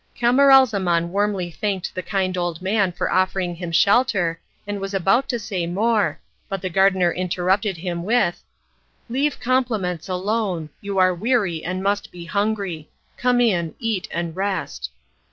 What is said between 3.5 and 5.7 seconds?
him shelter, and was about to say